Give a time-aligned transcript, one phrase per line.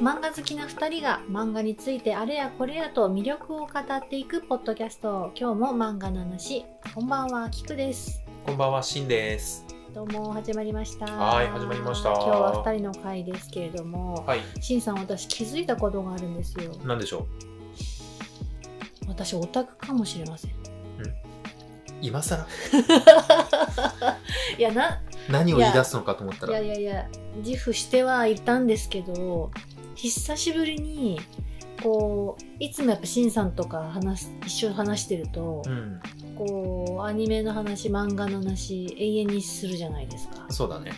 [0.00, 5.32] 漫画好きな2人が漫画についてあれやこれやと魅力を語っていくポッドキャスト。
[5.34, 6.64] 今日も漫画の話。
[6.94, 8.22] こんばんはキクです。
[8.46, 9.66] こんばんは、しんです。
[9.92, 11.06] どうも始まりました。
[11.06, 12.10] はい始まりました。
[12.10, 16.76] 今日は2人の回ですけれども、はい、しんさん私気づいたことがあるんですよ。
[16.84, 17.26] なんでしょ
[19.08, 20.50] 私オタクかもしれません。
[20.52, 20.54] う
[22.00, 22.46] 今更？
[24.56, 26.64] いやな何を言い出すのかと思ったいやら。
[26.64, 27.08] いやいや
[27.38, 29.50] 自負してはいたんですけど
[29.98, 31.20] 久しぶりに
[31.82, 36.00] こういつもやっぱしんさんとか話す一緒に話してると、うん、
[36.36, 40.46] こうアニメの話漫画の話永遠にするじゃないですか。
[40.50, 40.92] そうだね。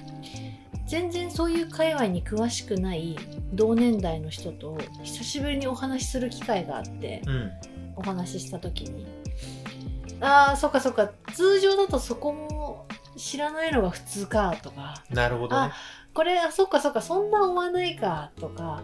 [0.87, 3.17] 全然そういう界隈に詳しくない
[3.55, 7.51] 同年代の人と久しぶりにお話しする機会があってうん、
[7.97, 9.07] お話しした時に。
[10.21, 11.11] ああそっかそっか。
[11.33, 12.87] 通常だとそこも
[13.17, 15.03] 知らないのが普通かとか。
[15.11, 15.73] なるほどね。
[16.13, 18.83] これあそっかそっかそんな追わないかとか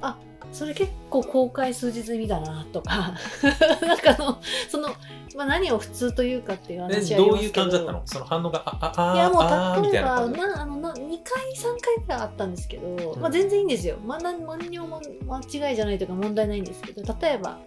[0.00, 0.18] あ
[0.52, 3.14] それ結構公開数日見たなとか
[3.82, 4.88] なんかあのその、
[5.36, 7.30] まあ、何を普通というかっていうえ話はど。
[7.34, 8.02] ういう感じだったの？
[8.04, 13.20] その反応が、あ、あ、あ、いやもう例えばなあのな2回3回ぐらいあったんですけど、うん。
[13.20, 17.58] まあ、全然いいんですよ、まあ、何何にも間違いじゃないというか問題ないんですけど例えば、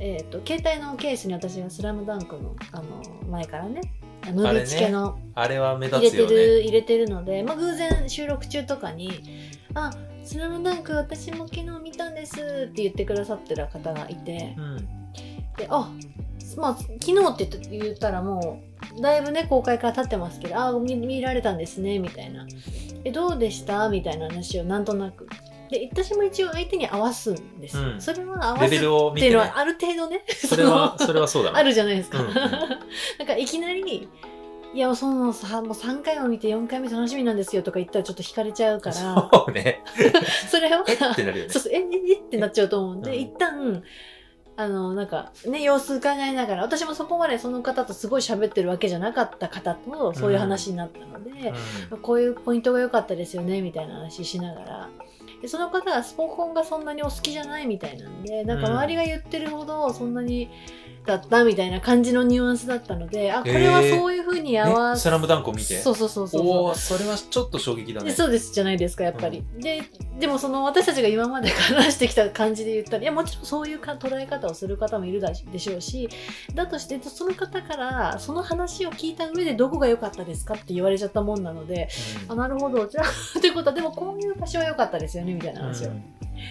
[0.00, 2.84] えー、と携帯のケースに私が「スラムダンクのあの
[3.30, 3.80] 前からね
[4.32, 6.46] ムービー付けのあれは目入れて立つよね。
[6.46, 9.10] る、入れてるので、まあ、偶然収録中とかに
[9.74, 9.90] 「あ
[10.24, 14.54] スラムダンク私も昨日見たんです」って言ってくださってる方がいて。
[14.56, 14.76] うん、
[15.56, 15.90] であ
[16.56, 18.62] まあ昨日って言って言ったらも
[18.96, 22.46] うだいぶね公開から経ってますけど「あ見見られたんですね」みたいな
[23.04, 25.28] 「えどうでした?」みたいな話をなんとなく
[25.74, 29.58] で私も一応相手に合わすんです、うんそれは合わすっレベルを見て、いうのは。
[29.58, 31.58] ある程度ねそれは、 そのそれはそうだな。
[31.58, 32.20] あるじゃないですか。
[32.20, 32.34] うんうん
[33.18, 34.08] なんかいきなり、
[34.74, 38.96] いや、そのさ、もう3回も見て4回目楽しみなんですよとか言ったらちょっと惹かれちゃうから、
[39.32, 39.82] そうね。
[40.50, 41.62] それは、えってなるよねそう。
[41.62, 41.80] そう、え、え、
[42.12, 43.82] えってなっちゃうと思うんで、うん一旦、
[44.56, 51.52] あの、なんか、ね、様子伺いながら、私もそこまでその方とすごい喋ってるわけじゃなかった方と、そういう話になったので、
[51.90, 51.98] うん。
[51.98, 54.90] こういうポイントが良かったですよね、みたいな話しながら。
[55.44, 60.48] でその方がスポコンがそんなにお好きじゃないみたいなんで、なんか周りが言ってるほどそんなに
[61.06, 65.78] だったみたいな感じのニュアンスだったので、あ、これはそういうふうに合わえ、せ、スラムダンクを見て。
[65.78, 68.10] そうそうそうそうおお、それはちょっと衝撃だね。
[68.10, 69.82] でそうですじゃないですかやっぱり、で
[70.18, 76.08] でもその私たちが今まで話してきた感じで言ったらいやもちろんそういうか捉え方をする方もいるだでしょうし
[76.54, 81.88] だとしてその方からその話を聞いた上でどこが良かったですかって言われちゃったもんなので
[82.26, 82.32] うん。
[82.32, 86.04] あなるほどじゃあということはでもこういう場所は良かったですよねみたいな話を、うん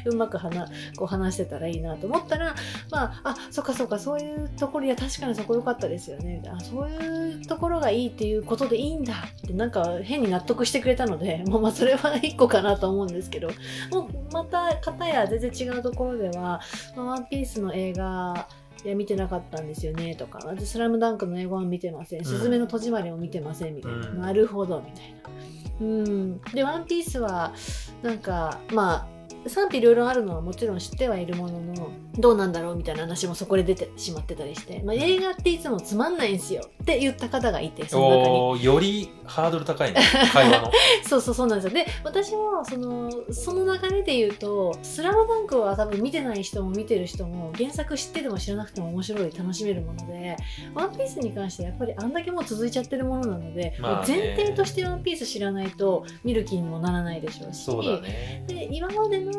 [0.06, 2.56] うまく話こう話してたらいいなと思ったら
[2.92, 6.42] まああそっかそっかそういうところいや確かにそこ良かったですよね。
[6.48, 13.50] あそういうところがいいっていうことでいいんだってなんか変に納得してくれたので もうまあそれは一個かなと思うんですけど
[13.92, 16.62] もうまた片や全然違うところでは
[16.96, 18.48] 「まあワンピースの映画
[18.84, 24.22] いや見てなかったんですよねとか「私スラムダンクの英語は見てません」「すずめの戸締まりも見てません」みたいな、うん。
[24.22, 25.30] なるほどみたいな。
[25.82, 27.54] うん、で「ワンピースは
[28.02, 29.08] なんかまあ
[29.48, 38.64] 賛否いろいろあるのはもちろん知ってはいるもののどうなんだろうみたいな話もそこで出てしまってたりして、まあ、映画っていつもつまんないんすよって言った方がいてその中に。
[38.64, 40.00] よりハードル高いね、
[40.32, 40.72] 会話の。
[41.08, 41.74] そうそうそうなんですよ。
[41.74, 50.38] で私もそのその流れで言うと「スラムダンクは多分見てない人も見てる人も原作知ってても知らなくても面白い楽しめるもので
[50.76, 54.16] 「ワンピースに関してはやっぱりあんだけもう続いちゃってるものなので、まあね。
[54.16, 57.64] 前提として「ワンピース知らないと見る気にもならないでしょうし。
[57.64, 58.44] そうだね。
[58.48, 59.33] で今までの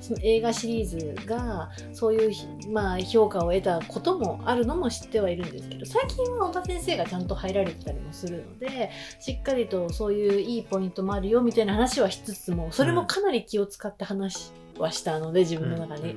[0.00, 8.90] その映画シリーズがそういうひ、まあ、評価を得たこともあるのも知ってはいるんですけど最近は小田先生がちゃんと入られてたりもするので
[9.20, 16.16] しっかりとそういういいポイントもあるよみたいな話はしつつもそれもかなり気を使って話はしたので自分の中に、うん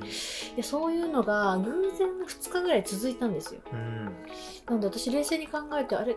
[0.56, 3.60] でそういうのが偶然2日ぐらい続いたんですよ。
[3.72, 4.04] うん。
[4.66, 6.14] なので私冷静に考えてあれ？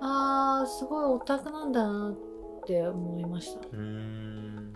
[0.00, 3.68] あーすごいオタクなんだなって思いました。
[3.72, 4.69] うん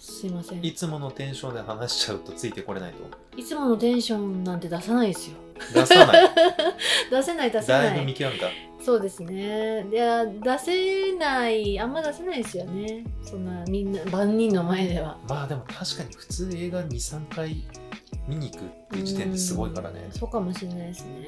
[0.00, 2.98] すいませんいつものテンションで話しちゃうとついてこれないと。
[3.36, 5.36] いつものテンションなんて出さないですよ。
[5.74, 6.30] 出さない。
[7.10, 8.00] 出せない出せだないい。
[8.00, 8.46] ぶ見極めた？
[8.82, 9.86] そうですね。
[9.92, 13.04] いや、出せない、あんま出せないですよね。
[13.22, 15.18] そんなみんな、万人の前では。
[15.28, 17.62] まあでも確かに普通映画2、3回
[18.30, 20.12] 見に行くっていう時点ですごいからねうん。
[20.12, 21.26] そうかもしれないですね。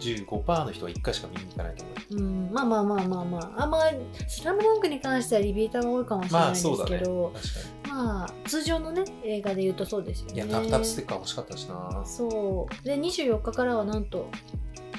[0.00, 2.16] 95%の人は1回しか見に行かないと思う。
[2.16, 3.62] うん、まあまあまあまあまあ。
[3.62, 3.78] あんま、
[4.26, 6.62] スラムダンクに関してはリピーターが多いかもしれないです。
[6.86, 7.46] けど、確
[7.86, 10.42] かまあ、通常のね、映画で言うとそうですよね。
[10.42, 10.48] に。
[10.48, 12.02] いや、タプタプステッカー欲しかったしな。
[12.04, 12.84] そう。
[12.84, 14.28] で、24日からはなんと、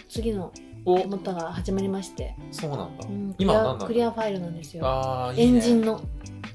[0.10, 0.54] 次の
[0.86, 3.12] おモッタが始まりまして、そうなんだう。
[3.12, 4.84] ん、今は何なんだクリアファイルなんですよ。
[4.86, 5.34] あ。
[5.36, 6.02] エンジンの。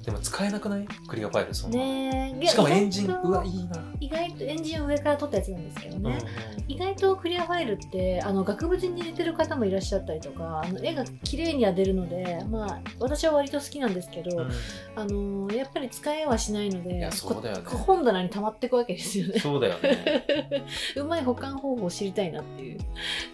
[0.04, 0.86] でも使使えなくない？
[1.06, 2.46] クリアファイルそんな、ねえ。
[2.46, 6.18] しかもエンジンうわいいな、意外とエンジンを上から撮ったやつなんですけどね、
[6.56, 14.50] うん意外とクリアファイルってあの額縁に入れてる方もいらっしゃったりとかあの絵が綺麗には出るのでまあ私は割と好きなんですけど、うん。
[14.96, 17.62] あのやっぱり使えはしないのでいやそうだよね。
[17.64, 19.38] こ本棚に溜まっていくわけですよね。
[19.38, 20.24] そうだよね。
[20.96, 22.78] うまい保管方法を知りたいなっていう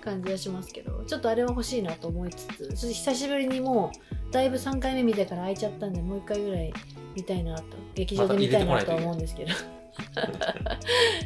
[0.03, 3.93] 感じはしますけどちょっとあれは欲しいなと思いつつ久しぶりにも
[4.31, 6.58] うだいぶ3回目見てから空いちゃったんでもう1回ぐらい
[7.15, 7.65] 見たいなと
[7.95, 9.53] 劇場で見たいなとは思うんですけど。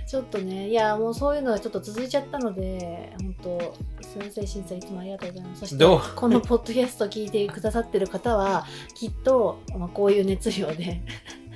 [0.06, 5.60] ちょっとねいやもうそういうのはちょっと続いちゃったので本当すみません審査いつもありがとうございます。
[5.60, 5.84] そして
[6.16, 11.02] このポッドキャスト聞いてくださってる方はきっと、まあ、こういう熱量で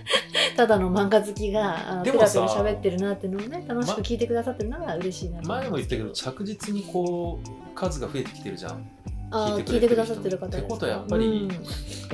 [0.56, 8.88] ただの漫画好きがペラペラ喋ってるなっていうのをね楽しく聞いてくださってるのが嬉しいな前も言ったけど着実にこう数が増えてきてるじゃん
[9.30, 11.48] 聞聞いてくれてるいてくださってる方ってことはやっぱり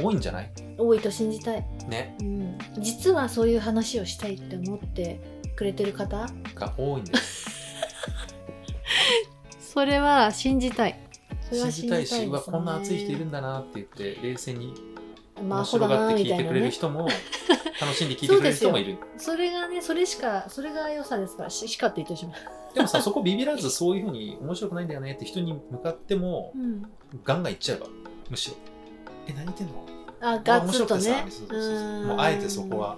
[0.02, 0.50] 多いんじゃない？
[0.78, 2.16] うん、多いと信じたい、ね。
[2.20, 5.20] うん、実はそういう話をしたいって思って
[5.56, 6.26] くれてる方？
[6.54, 7.50] が多いんです。
[9.60, 10.98] それは信じたい。
[11.48, 14.91] それは信じたいしうわこんな熱い人いるんだなって言って冷静にまあ
[15.42, 17.08] 面白がって聞いてくれるね人も
[17.80, 18.98] 楽しんで聞いてくれる人もいる。
[19.16, 21.50] それがねそれしかそれが良さですから。
[21.50, 26.82] ししかって言ってしまう、でもさそこビビらずそういうふうに面白くないんだよねって人に向かってもうん、
[27.24, 27.86] ガンガンいっちゃえば
[28.30, 28.56] むしろ。
[29.28, 29.86] え何言ってんの？
[30.20, 31.26] あガッツリとね。
[32.06, 32.96] もうあえてそこは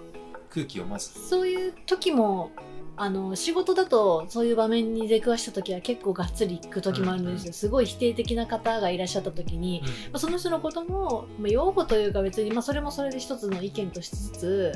[0.50, 1.10] 空気をまず。
[1.28, 2.50] そういう時も
[2.96, 9.82] あの仕事だとそういう場面に出くわした時は結構がっつり行く時もあるんですよ、うんうんすごい否定的な方がいらっしゃった時に、
[10.12, 14.72] まあその人のことも、まあ、擁護というか別に、まあ、それもそれで一つの意見としつつ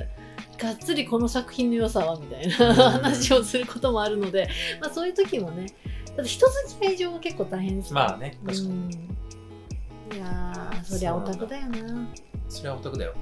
[0.59, 2.75] がっつりこの作品の良さはみたいな、 うん。
[2.75, 4.49] 話をすることもあるので、
[4.81, 5.67] まあ、そういう時もね
[6.17, 8.69] だって人付き合い上は結構大変ですよまあね確かに。
[8.69, 8.91] うん。
[10.17, 12.09] いやーそりゃオタクだよな。
[12.49, 13.15] それはオタクだよ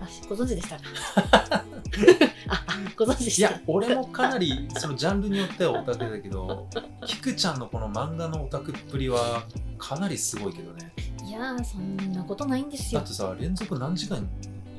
[0.00, 0.82] あご存知でしたか？
[2.48, 3.50] ああご存知でいした。
[3.52, 6.66] や俺もかなりそのジャンルによってはオタクだけど
[7.06, 9.44] キクちゃんのこの漫画のオタクっぷりは
[9.78, 10.92] かなりすごいけどね。
[11.26, 13.00] いやーそんなことないんですよ。
[13.00, 14.28] だってさ連続何時間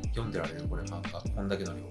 [0.09, 0.63] 読んでられる？
[0.69, 1.19] これ漫画。
[1.21, 1.81] こんだけの量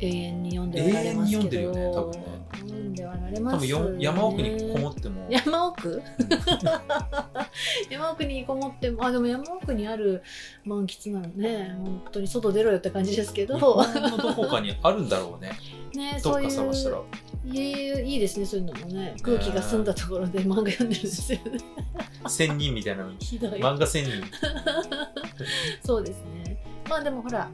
[0.00, 1.42] 永遠に読んではられますけど。
[1.42, 2.38] 永遠に読んでるよね多分ね。
[2.52, 5.26] 読んではられま多分すよ、よ山奥にこもっても。
[5.28, 6.02] 山奥？
[7.90, 9.04] 山奥にこもっても。
[9.04, 10.22] あでも山奥にある
[10.64, 11.76] 満喫なのね。
[11.78, 13.56] 本当に外出ろよって感じですけど。
[13.56, 15.52] 日本のどこかにあるんだろうね。
[15.94, 17.02] ねどっそういうか探したら。
[17.44, 19.16] いいですねそういうのもね。
[19.22, 21.58] 空気が澄んだところで漫画読んでるんですよね。
[22.24, 23.18] 1000人みたいなのに。
[23.18, 24.24] 漫画1000人。
[25.84, 26.62] そうですね。
[26.88, 27.50] まあでもほら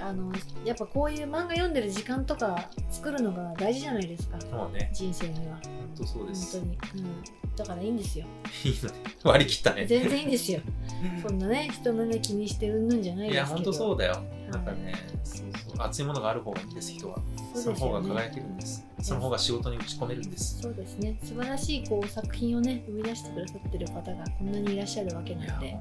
[0.00, 0.32] あの
[0.64, 4.38] やっぱこういう漫画読んでる時間とか作るのが大事じゃないですか。
[4.56, 4.90] もうね。
[4.92, 5.54] 人生には。
[5.62, 5.62] 本
[5.96, 6.60] 当そう本です。
[6.60, 8.26] 当に、うん、だからいいんですよ。
[8.64, 9.86] いいのね割り切ったね。
[9.86, 10.60] 全然いいんですよ。
[11.26, 13.64] そんなね人のね気にしてうんぬんじゃないいやですけど。
[13.64, 14.22] 本当そうだよ。
[14.48, 14.50] い。
[14.52, 15.46] なんかねそう
[15.84, 17.18] 熱いものがある方がいいんです人は。
[17.54, 18.84] その方が輝けるんです。
[19.00, 20.60] その方が仕事に打ち込めるんです。
[20.62, 21.18] そうですね。
[21.22, 25.76] 素晴らしいこう作品をね生み出してくださってる方がこんなにいらっしゃるわけなんで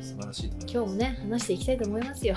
[0.00, 2.36] 素晴らしい今日もね話していきたいと思いますよ。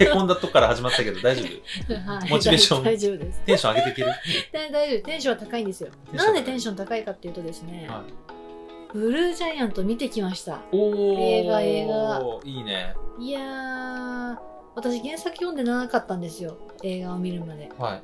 [0.00, 1.44] へこんだとこから始まったけど大丈
[1.88, 1.94] 夫？
[1.94, 2.30] はい。
[2.30, 3.40] モチベーション大丈夫です。
[3.44, 4.12] テンション上げていける？
[4.52, 5.02] 大大丈夫。
[5.04, 5.90] テンションは高いんですよ。
[6.12, 8.94] なんでテンション高いかっていうとですね、はい。
[8.94, 10.62] ブルージャイアント見てきました。
[10.72, 12.22] 映画映画。
[12.42, 12.94] いいね。
[13.20, 14.36] いやー
[14.78, 16.56] 私原作読んでなかったんですよ。
[16.82, 17.70] 映画を見るまで。
[17.78, 18.02] はい。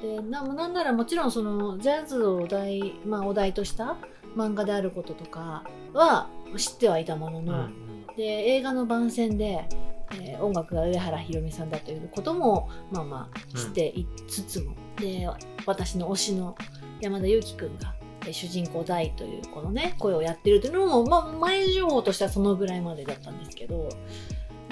[0.00, 3.96] でななんならもちろんそのジャズをお題,、まあ、お題とした
[4.36, 7.84] 漫画であることとかは知ってはいたものの、うん
[8.16, 9.66] で映画の番宣で、
[10.12, 15.28] えー音楽が上原ひろみさんだということもまあまあ知っていつつも、で
[15.66, 16.54] 私の推しの
[17.00, 17.92] 山田裕貴君が
[18.24, 23.88] えー主人公大というこのね声をやってるというのも、まあ、前情報としてはそのぐらいまでだったんですけど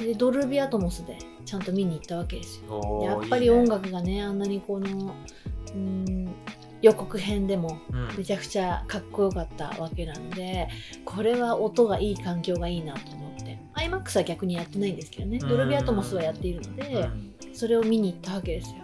[0.03, 3.03] でドルビーアトモスでちゃんと見に行ったわけですよ。
[3.05, 5.15] やっぱり音楽がねあんなにこの
[5.75, 6.35] うん
[6.81, 7.79] 予告編でも
[8.17, 10.69] めちゃくちゃかっこよかったわけなので
[11.05, 13.59] これは音がいい環境がいいなと思って。
[13.75, 15.39] iMAX は逆にやってないんですけどね。
[15.41, 15.49] うん。
[15.49, 17.05] ドルビーアトモスはやっているのでう
[17.51, 17.55] ん。
[17.55, 18.77] それを見に行ったわけですよ。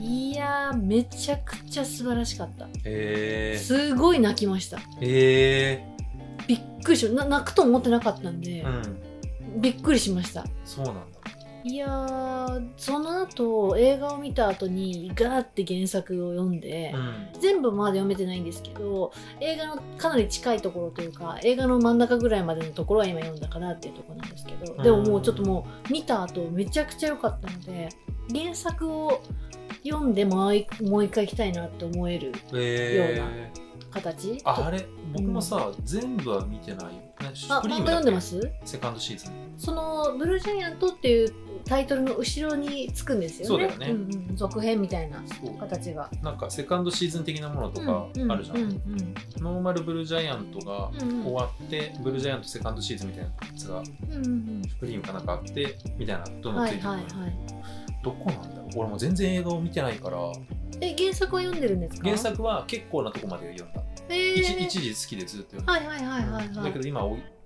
[0.00, 2.68] いやーめちゃくちゃ素晴らしかった。
[2.84, 3.58] へー。
[3.58, 4.78] すごい泣きました。
[5.00, 5.84] へ
[6.46, 9.07] びっくりしな泣くと思ってなかったんでー、うん
[9.60, 10.44] びっくりしました。
[10.64, 11.02] そうなんだ。
[11.64, 17.40] いやーその後映画を見た後にガーって原作を読んで、うん。
[17.40, 27.88] 全部まで読めてないんですけど映画のかなり近いところというか映画の真ん中ぐらいまでのところは今読んだかなっていうところなんですけどでももうちょっともう見た後めちゃくちゃ良かったので
[28.32, 29.22] 原作を
[29.84, 30.66] 読んでもう一
[31.10, 33.67] 回行きたいなって思えるへようなー
[34.00, 34.40] 形？
[34.44, 34.86] ああれ？
[35.12, 38.40] 僕もさ、全部は見てないよ、ね、あ漫画読んでます？
[38.64, 39.32] セカンドシーズン。
[39.56, 43.68] その「ブルージャイアント」っていうタイトルの後ろにつくんですよね。
[43.68, 43.98] そうだよね。
[43.98, 45.22] んうん、続編みたいな
[45.58, 46.10] 形が。
[46.22, 49.14] なんかセカンドシーズン的なものとかあるじゃん、うんうん。
[49.38, 57.32] ノーマルブルージャイアントがうんうん終わって、ブルージャイアントセカンドシーズンみたいなやつがうんうんプリームかなんかあってみたいなどんどんついてくる、はいはいはい。
[58.04, 58.68] どこなんだろう？
[58.76, 60.18] 俺も全然映画を見てないから
[60.80, 62.04] え原作は読んでるんですか？
[62.08, 66.64] 原作は結構なとこまで読んだ、えー、一一時好きでずっと読んだ、はいはいはいはいはい。
[66.64, 67.02] だけど今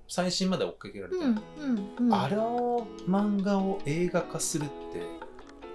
[0.09, 2.15] 最新まで追っかけられて、うんうんうん。
[2.15, 5.03] あれを漫画を映画化するって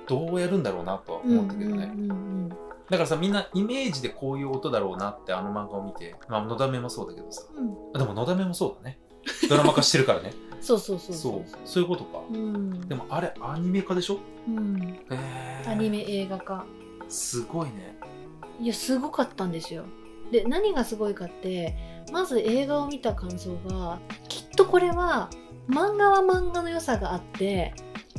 [0.07, 2.49] どうやるんだろうなとは思ったけどね、うんうんうん
[2.89, 7.43] だからさみんなイメージでこういう音だろうなってあの漫画を見てまあのだめもそうだけどさ。
[7.53, 7.75] うん。
[7.93, 8.97] あでものだめもそうだね。
[9.49, 10.31] ドラマ化してるからね。
[10.61, 11.43] そうそうそうそう。
[11.65, 11.83] そう。
[11.83, 12.79] いうことか、うん。
[12.87, 14.19] でもあれアニメ化でしょ？
[14.47, 14.99] うん。
[15.11, 15.69] えー。
[15.69, 16.65] アニメ映画化
[17.09, 17.97] すごいね。
[18.59, 19.85] いやすごかったんですよ。
[20.31, 21.75] で何がすごいかって
[22.11, 25.29] まず映画を見た感想がきっとこれは
[25.69, 27.73] 漫画は漫画の良さがあって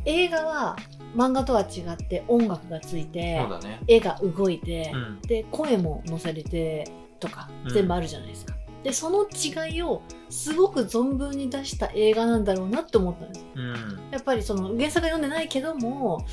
[0.05, 0.77] 映画は
[1.15, 3.81] 漫画とは違って音楽がついてそうだね。
[3.87, 5.21] 絵が動いて、うん。
[5.23, 6.91] で声も載せれて
[7.21, 7.75] とかうん。
[7.75, 8.55] 全部あるじゃないですか、
[8.85, 13.47] でその違いをすごく存分に出した映画なんだろうなって思ったんです。
[13.55, 13.75] うん。
[14.11, 16.25] やっぱりその原作は読んでないけども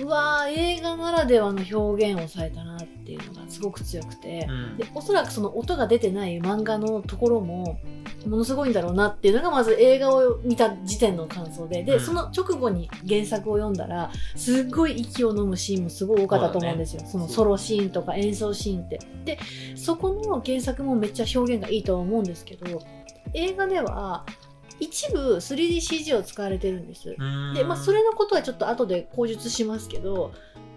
[0.00, 4.76] うわー映画ならではの表現をされたなっていうのがすごく強くて、うん。
[4.76, 7.78] でおそらくその音が出てない漫画のところも
[8.26, 11.84] ものすごいんだろうなっていうのがまず映画を見た時点の感想で。
[11.84, 12.00] で、うん。
[12.00, 17.02] その直後に原作を読んだらすっごい息を飲むシーンもすごい多かったと思うんですよ。
[17.06, 18.98] そ,、のソロシーンとか演奏シーンって。
[19.24, 19.38] で
[19.76, 22.82] そこの原作もめっちゃ表現がいいとは思うんですけど
[23.32, 24.24] 映画では
[24.80, 27.14] 一部 3DCG を使われてるんです。
[27.16, 27.54] うん。
[27.54, 30.32] で、まあ、それのことはちょっと後で口述しますけど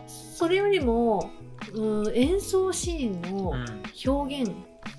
[0.08, 1.32] それよりも、
[1.74, 3.66] うん、演奏シーンのうん。
[4.06, 4.52] 表現、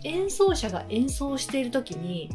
[0.05, 2.31] 演奏者が演奏している時に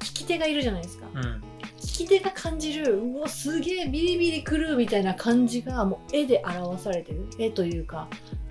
[0.00, 1.42] 聞き手がいるじゃないですか、うん。
[1.78, 7.26] 聞き手が感じるうわすげえビリビリくるみたいな感じがもう絵で表されてる。
[7.38, 8.08] 絵というか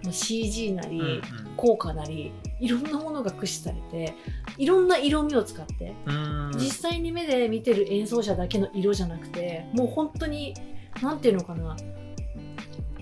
[0.10, 1.22] CG なり、うん。
[1.56, 4.16] 効果なりいろんなものが駆使されて
[4.58, 6.52] いろんな色味を使ってうん。
[6.56, 10.54] 実際に目で見てる演奏者だけの色じゃなくてもう本当に
[11.02, 11.76] なんていうのかな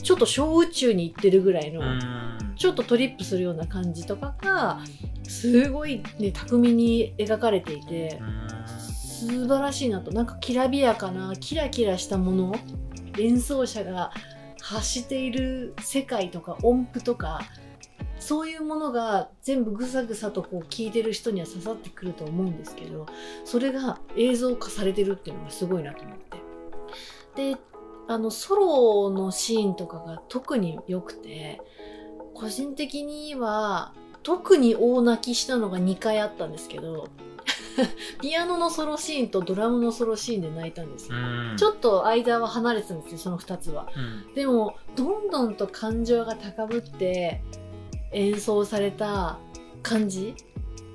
[0.02, 2.54] ちょっと小宇宙に行ってるぐらいの、うん。
[2.56, 4.80] ちょっとトリップするような感じとかが
[5.24, 8.22] すごい、ね、巧みに描かれていて
[8.68, 10.12] 素晴らしいなと。
[10.12, 12.56] なんかきらびやかなキラキラしたもの
[13.18, 14.12] 演奏者が
[14.62, 17.42] 発している世界とか音符とか
[18.26, 23.06] そういうものが全部ぐさぐさとこう聞いてる人には刺さってくると思うんですけど
[23.44, 27.54] それが映像化されてるっていうのがすごいなと思って。
[27.54, 27.58] で
[28.08, 31.62] あのソロのシーンとかが特に良くて
[32.34, 37.10] 個人的には特に大泣きしたのが2回あったんですけど
[38.22, 41.18] ピアノのソロシーンとドラムのソロシーンで泣いたんですよ。
[41.18, 41.58] うん。
[41.58, 43.88] ちょっと間は離れてたんですよその2つは。
[43.96, 44.34] うん。
[44.34, 47.44] でもどんどんと感情が高ぶって
[48.12, 49.40] 演奏された
[49.82, 50.36] 感じ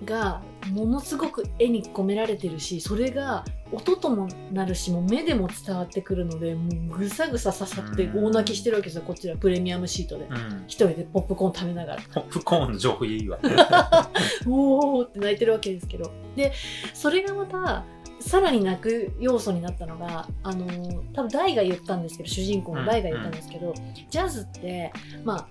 [0.04, 10.24] がものすごく絵に込められてるしそれが音ともなるしもう目でも伝わってくるのでもうぐさぐさ刺さって大泣きしてるわけですよこちらプレミアムシートで。
[10.24, 10.64] うん。
[10.66, 12.02] 一人でポップコーン食べながら。
[12.12, 13.38] ポップコーンの情報いいわ。
[14.48, 16.10] おーって泣いてるわけですけど。
[16.34, 16.52] で
[16.94, 17.84] それがまた
[18.18, 23.72] さらに泣く要素になったのがあのー多分大が言ったんですけど主人公の大が言ったんですけど、
[24.10, 24.92] ジャズって
[25.24, 25.48] まあ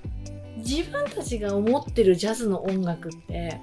[0.60, 3.60] 自分たちが思ってるジャズの音楽って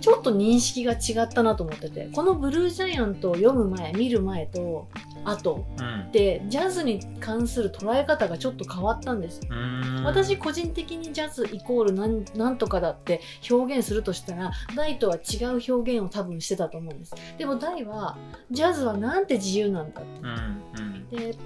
[0.00, 4.88] ちょっと認識が違ったなと思っててこの「ブルージャイアント」を読む前見る前と
[5.24, 6.12] 後うん。
[6.12, 9.40] でジャズに関する捉え方がちょっと変わったんです。
[9.48, 10.04] うん。
[10.04, 17.14] 私個人的にジャズイコールなんなんとかだって表現するとしたら大とは違う表現を多分してたと思うんです。
[17.36, 18.16] でも大は
[18.50, 20.10] ジャズはなんて自由なんだって。
[20.20, 21.08] うんうん。
[21.08, 21.36] で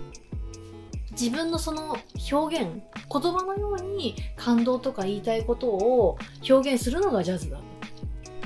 [1.12, 1.96] 自分のその
[2.32, 7.60] 表現言葉のように感動とか言いたいことを表現するのがジャズだ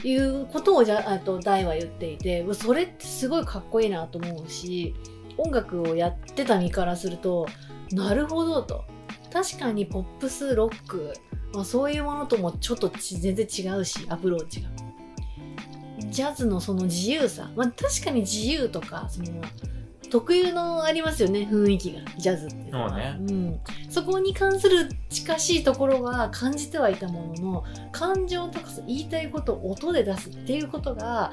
[0.02, 4.94] ということをじゃあと大は言っていてそれってすごいかっこいいなと思うし
[5.38, 7.46] 音楽をやってた身からすると
[7.92, 8.85] なるほどと。
[9.32, 11.12] 確かにポップスロック、
[11.52, 14.70] まあ、そういうものともちょっと全然違うしアプローチが。
[16.08, 19.42] ジャズのその自由さ、まあ、確かに自由とかその
[20.10, 22.70] 特有のありますよね雰囲気がジャズって。
[22.70, 23.16] そうね。
[23.18, 31.32] うん、そこに関する近しいところは感じてはいたものの感情とか言いたいことを音で出すっていうことが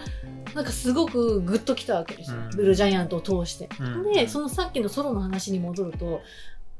[0.53, 2.49] なんかすごくグッときたわけですよ、うん。
[2.51, 3.69] ブルージャイアントを通して。
[3.79, 4.13] うん。
[4.13, 6.21] でそのさっきのソロの話に戻ると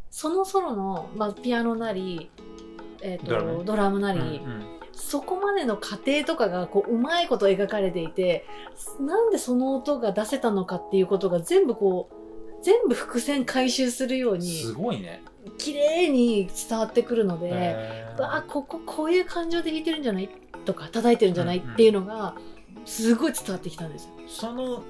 [0.10, 2.30] そのソロの、まあ、ピアノなり、
[3.02, 3.66] えーとドラム。
[3.66, 8.46] ドラムなり、うんうんそこまでの過程とかがこううまいこと描かれていて
[9.00, 15.22] なんでその音が出せたのかっていうことが全部こう全部伏線回収するようにすごいね。
[15.58, 17.76] 綺麗に伝わってくるので、
[18.18, 20.30] あこここういう感情で弾いてるんじゃない
[20.64, 22.36] とか叩いてるんじゃない、うんうんっていうのが
[22.86, 24.12] すごい伝わってきたんですよ。
[24.28, 24.84] その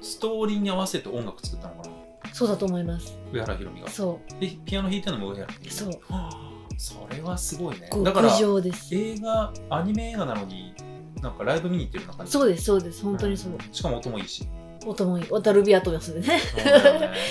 [0.00, 1.94] ストーリーに合わせて音楽作ったのかな？
[2.32, 3.18] そうだと思います。
[3.30, 3.88] 上原ひろみが。
[3.90, 5.68] そで、ピアノ弾いてるのも上原ひろみ。
[5.68, 5.90] うそう。
[6.08, 6.43] はあ
[6.78, 7.88] それはすごいね。
[8.02, 8.94] だから極、上です。
[8.94, 10.74] 映画、アニメ映画なのに、
[11.22, 12.16] なんかライブ見に行ってるような。
[12.18, 12.32] 感じ。
[12.32, 13.02] そうですそうです。
[13.02, 13.58] 本当にそう、ん。
[13.72, 14.46] しかも音もいいし。
[14.86, 15.26] 音もいい。
[15.30, 16.40] ワタルビアトムスでね。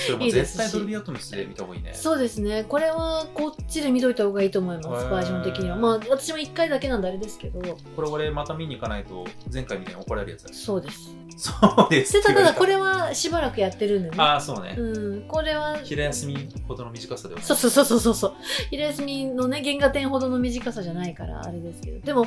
[0.07, 1.93] そ 絶対ドルビーアトムスで見た方がいいね。
[1.93, 2.65] そうですね。
[2.67, 5.05] これはこっちで見といた方がいいと思います。
[5.09, 5.75] バージョン的には。
[5.75, 7.59] まあ私も1回だけなんであれですけど。
[7.95, 10.53] これ俺また見に行かないと前回みたいに怒られるやつだ。
[10.53, 11.51] そうですそ
[11.87, 12.13] うです。
[12.13, 12.93] でただこれは。
[13.03, 14.15] はしばらくやってるんでね。
[14.17, 14.75] ああ、そうね。
[14.77, 18.13] うんこれは昼休みほどの短さではそうそうそうそうそう。
[18.13, 18.33] そう
[18.69, 22.05] 昼休みのね原画展ほどの短さじゃないからあれですけど。
[22.05, 22.25] でも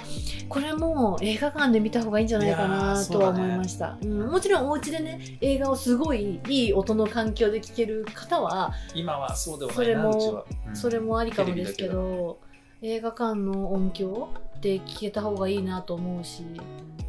[0.49, 3.97] これも映画館で見た方がいいんじゃないかなーとは思いました。
[4.03, 9.79] う、ん、もちろんお家でね映画をすごいいい音の環境で聴ける方は今はそうではない。
[9.79, 10.77] な、それもうん。
[10.77, 12.39] それもありかもですけど、
[12.83, 14.29] 映画館の音響
[14.61, 16.45] で聴けた方がいいなと思うし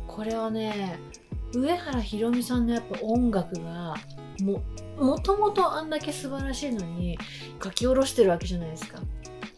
[0.05, 0.99] これはね
[1.53, 3.95] 上原ひろみさんのやっぱ音楽が
[4.41, 4.61] も
[4.97, 7.17] もともとあんだけ素晴らしいのに
[7.63, 8.99] 書き下ろしてるわけじゃないですか。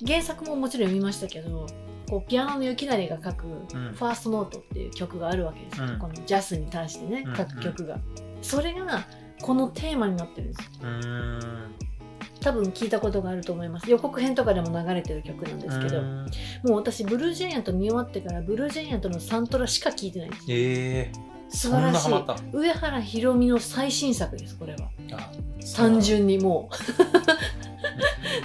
[0.06, 1.68] 原作ももちろん読みましたけど
[2.10, 3.94] こうピアノの雪成が書く「うん。
[3.94, 6.00] ファーストノート」っていう曲があるわけですよ、うん。
[6.00, 8.00] このジャスに対してねうん書く曲が、
[8.42, 9.06] それが
[9.42, 10.70] このテーマになってるんです。
[12.42, 13.92] 多分聞いたことがあると思います。
[13.92, 16.20] 予告編とかでも流れてる曲なんですけど、も
[16.68, 22.14] う私ブルージャイアント見終わってからブルージャイアントのサントラしか聞いてないんですええ素晴らしい。
[22.54, 24.90] 上原ひろみの最新作ですこれは。
[25.14, 25.32] あ
[25.76, 26.70] 単純にも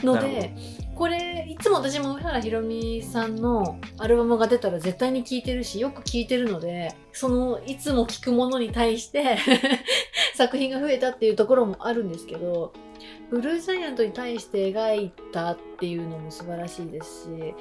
[0.02, 0.04] う。
[0.06, 0.54] ので
[0.94, 9.38] これいつも私も上原ひろみさんのアルバムが出たら絶対に聴いてるしよく聴いてるのでそのいつも聴くものに対して
[10.34, 12.72] 作品が増えたっていうところもあるんですけど
[13.30, 17.54] ブルージャイアントに対して描いたっていうのも素晴らしいですし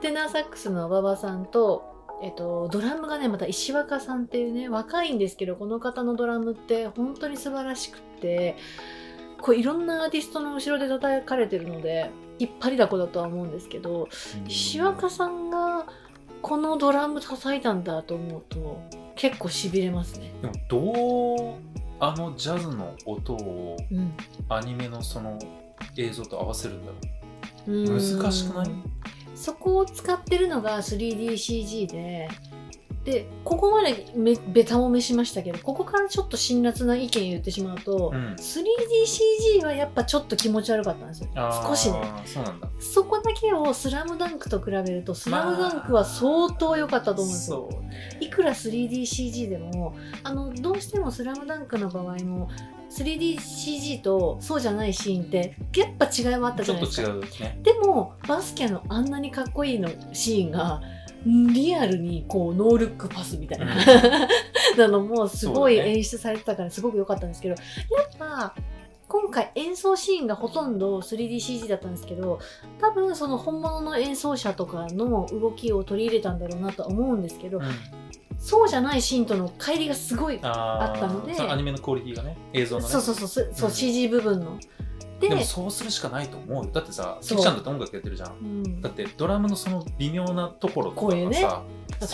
[0.00, 8.56] テナーサックスの馬場さんとえっと、ドラムがねまた石若さんっていうね若いんですけどこの方のドラムって本当に素晴らしくって
[9.40, 14.08] こういろんなアーティストの後ろで叩かれてるので引っ張りだこだとは思うんですけど
[14.48, 15.86] 石若さんが
[16.42, 18.80] このドラム叩いたんだと思うと
[19.14, 20.32] 結構しびれますね。
[20.42, 21.54] でもどう
[22.00, 24.12] あのジャズの音をうん。
[24.48, 25.36] アニメのその
[25.96, 26.94] 映像と合わせるんだろ
[27.66, 28.00] う。
[28.00, 28.70] 難しくない？
[29.38, 32.28] そこを使ってるのが 3DCG で
[33.04, 41.28] でここまでめベタ褒めしましたけどここからちょっと辛辣な意見言ってしまうと、う、うん、3DCG はやっぱちょっと気持ち悪かったんですよ。
[41.66, 42.02] 少しね。
[42.26, 42.68] そうなんだ。
[42.80, 48.18] そこだけを「スラムダンクと比べると「スラムダンクは相当良かったと思うんですよ、そうね。
[48.20, 52.50] いくら 3DCG でもあのどうしても「スラムダンクの場合も
[52.90, 57.44] 3DCG とそうじゃないシーンってやっぱ違いはあったちょっとじゃないですか。
[57.44, 57.60] 違うね。
[57.62, 60.80] でもバスケのあんなにかっこいいのシーンが
[61.26, 63.66] リアルにこうノールックパスみたいな、
[64.78, 67.60] なのもすごい演出されてたからすごく良かったんですけど、や
[68.02, 68.54] っぱ
[69.08, 72.38] 今回演奏シーンがほとんど 3DCG だったんですけど
[72.80, 77.64] 多分その本物の演奏者とかの動きを取り入れたんだろうなとは思うんですけど、うん。
[78.38, 82.88] そうじゃないシーンとの乖離がすごいあったのでそアニメのクオリティがね映像のね。
[82.88, 84.58] そうそうそうそう、CG 部分の。
[84.58, 84.68] で
[85.20, 86.70] でもそうするしかないと思うよ。
[86.72, 88.32] だってさキキちゃんだって音楽やってるじゃん。
[88.40, 88.80] うん。
[88.80, 91.44] だってドラムのその微妙なところとかこういうね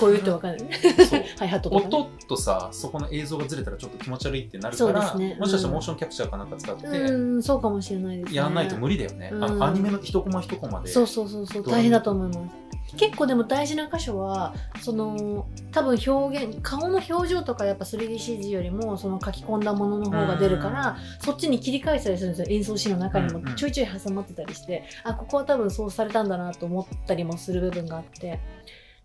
[0.00, 0.64] こういうってわかる。
[0.64, 0.70] ね。
[0.80, 1.24] そう。
[1.38, 1.96] ハイハットとか、ね。
[1.96, 5.36] 音とさそこの映像がずれたらちょっと気持ち悪いってなるから、ね。
[5.38, 5.74] もしかしたうん。
[5.74, 8.36] らモーションキャプチャーかなんか使って、うん、そうかもしれないですね。
[8.36, 9.58] やんないと無理だよね、あうん。
[9.58, 12.56] のアニメの一コマ一コマでそうそうそうそう、大変だと思います。
[12.96, 22.56] 結構でも大事な箇所は、その、多分表現、顔の表情とかやっぱ 3DCG よりも、その書き込んだものの方が出るから、そっちに切り返したりするんですよ。
[22.56, 28.40] 演奏シーンの中にもちょいちょい挟まってたりして、あ、ここは多分そうされたんだなと思ったりもする部分があって。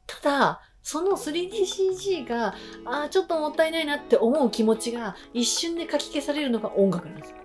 [0.05, 7.37] ただ、その 3DCG が、あーちょっともったいないなって思う気持ちが一瞬で書き消されるのが音楽なんですよ。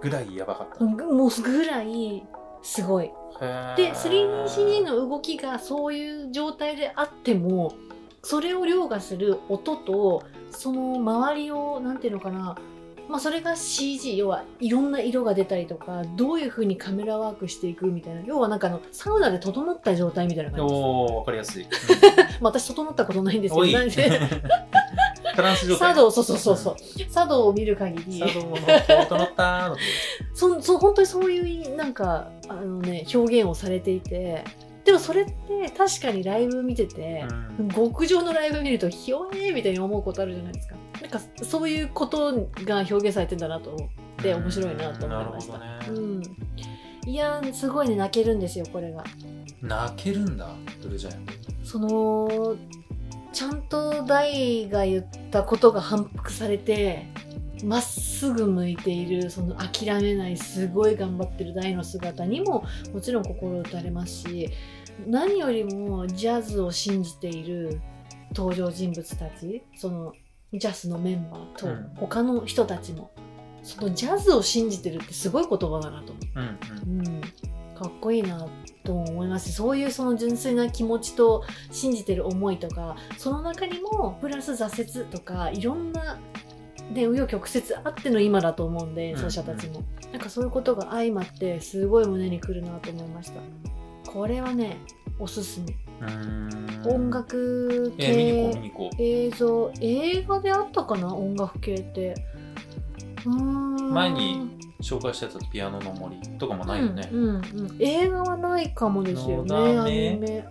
[0.00, 2.22] ぐらいやばかった、もうぐらい、
[2.62, 3.10] すごい。
[3.76, 7.74] で 3DCG の動きがそういう状態であっても
[8.22, 12.56] それを凌駕する音とその周りをなんていうのかな。
[13.08, 18.20] まあそれが CG 要はいろんな色が出たりとかどういう風にカメラワークしていくみたいな。
[18.24, 21.66] 要はなんかあのサウナで整った状態みたいな感じです、おーわかりやすい、
[22.40, 24.20] まあ、私整ったことないんですけどなんで。
[25.34, 25.94] トランス状態。
[25.94, 26.76] 茶道そうそうそうそう。
[27.12, 28.18] 茶道を見る限り。
[28.20, 29.76] 茶道の整ったーの
[30.32, 34.44] そそ本当にそういうなんかあのね表現をされていて
[34.84, 37.24] でもそれって確かにライブ見てて、
[37.58, 37.68] うん。
[37.68, 40.74] 極上のライブ見るとひょえーみたいに思うことあるじゃないですか。
[41.00, 45.58] なんかそういうことが表現されてんだなと思って面白いなと思いました。
[45.58, 45.64] ね。
[45.88, 46.22] うん。
[47.06, 49.04] いやーすごいね泣けるんですよこれが。
[49.62, 50.48] 泣けるんだ
[50.82, 51.32] ブルージャイアント。
[51.62, 52.56] その
[53.32, 57.06] ちゃんと大が言ったことが反復されて
[57.62, 57.82] まっ
[58.20, 64.50] すぐ向いているその諦めないすごい頑張ってる大の姿にももちろん心打たれますし
[65.06, 67.80] 何よりもジャズを信じている
[68.34, 70.12] 登場人物たちその
[70.52, 73.12] ジャスのメンバーとうん他の人たちも、
[73.62, 76.88] そのジャズを信じてるってすごい言葉だなと思う。
[76.88, 77.20] うんうん、
[77.74, 78.48] かっこいいな
[78.84, 86.18] と思いますしそういうその純粋な気持ちと信じてる思いとかその中にもプラス挫折とかいろんな
[86.92, 93.40] で紆余曲折あっての今だと思うんで演奏者たちも、なんかそういうことが相まってすごい胸にくるなと思いました。
[94.10, 94.78] これはね
[95.18, 95.76] おすすめ、
[96.06, 96.82] うん。
[96.86, 99.72] 音楽系映像。
[99.80, 101.14] 映画であったかな？
[101.14, 102.14] 音楽系って。
[103.92, 104.48] 前に
[104.78, 107.38] う紹介したやつピアノの森とかもないよね、うんうんう
[107.74, 110.48] ん、映画はないかもですよねアニメ。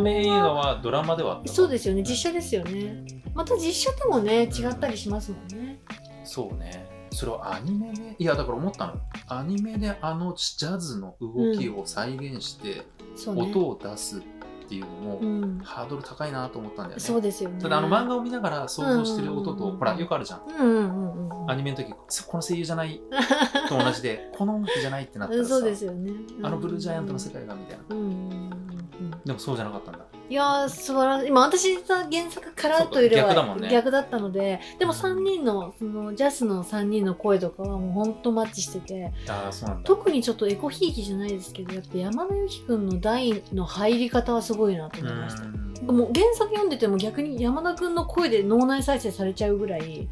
[0.00, 2.02] め映画はドラマではあったそうですよね。
[2.02, 5.80] 実写ですよねまた実写ともね違ったりしますもんね。
[6.24, 6.88] そうね。
[7.10, 8.94] それをアニメでいやだから思ったの
[9.28, 12.82] アニメであのジャズの動きを再現して
[13.26, 15.58] 音を出すっていうのも、うん。
[15.62, 17.00] ハードル高いなと思ったんだよね。
[17.00, 17.60] そうですよね。
[17.60, 19.78] ただあの漫画を見ながら想像してる音と、うんうんうんうん。
[19.78, 20.42] ほらよくあるじゃん。
[20.46, 23.02] うんうんうんうんアニメの時この声優じゃない。
[23.68, 26.12] と同じでこの音楽じゃないってなったらさそうですよね。
[26.42, 27.84] あのブルージャイアントの世界がみたいな。
[27.90, 29.20] うんうんうんうん。
[29.24, 29.98] でもそうじゃなかったんだ
[30.30, 31.28] いやー素晴らしい。
[31.28, 33.68] 今私が原作からというよりは逆だもんね。
[33.70, 39.84] 逆だったのででも3人のそのジャスの3人の声とかはもうほんとマッチしててああそうなんだ。
[39.86, 45.42] 特にちょっとエコひいきじゃないですけどやっぱ山田裕貴君の大の入り方はすごいなと思いました。
[45.42, 45.96] うん。
[45.96, 50.08] もう原作読んでても逆に山田君の声で脳内再生されちゃうぐらい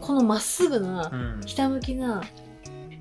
[0.00, 1.40] このまっすぐなうん。
[1.44, 2.22] ひたむきな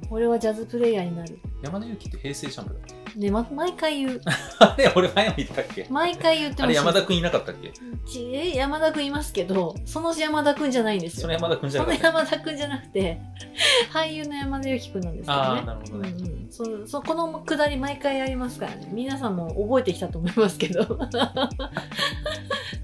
[0.09, 1.37] 俺はジャズプレイヤーになる。
[1.61, 3.00] 山田裕貴って平成ジャンプだっけ？
[3.15, 4.21] ね、ま、毎回言う。
[4.59, 5.85] あれ俺前も言ったっけ？
[5.89, 6.63] 毎回言ってます。
[6.63, 7.71] あれ山田くんいなかったっけ？
[8.09, 11.21] ちえ山田君いますけどその山田君じゃないんですよ。
[11.21, 13.21] その山田くんじゃそのなかった山田君じゃなくて
[13.93, 18.89] 俳優の山田裕貴君なんですけどああねなるほどね、うんうん、そそこのくだり毎回やりますからね。
[18.91, 20.97] 皆さんも覚えてきたと思いますけど。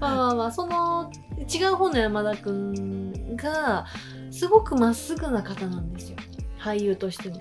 [0.00, 1.10] まあまあまあその
[1.52, 3.86] 違う方の山田くんが
[4.30, 6.16] すごくまっすぐな方なんですよ。
[6.60, 7.40] 俳優としても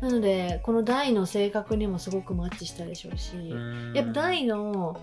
[0.00, 3.92] なのでこの大の性格にもすごくマッチしたでしょうし、うん。
[3.94, 5.00] やっぱ大の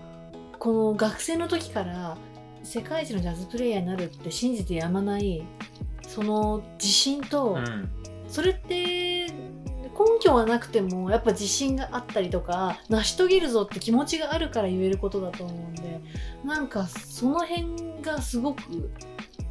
[0.58, 2.16] この学生の時から
[2.62, 5.44] 世界一のジャズプレイヤーになるって信じてやまない
[6.06, 7.90] その自信と、うん。
[8.28, 16.00] それって根拠はなくてもやっぱ自信があったりとか成し遂げるぞって気持ちがあるから言えることだと思うんで
[16.44, 18.62] なんかその辺がすごく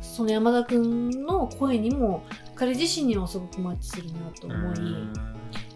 [0.01, 2.23] その山田君の声にも
[2.55, 5.13] 彼自身にもすごくマッチするなと思いうん。